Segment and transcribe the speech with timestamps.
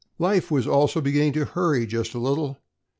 [0.17, 2.57] Life also was beginning to hurry just a little.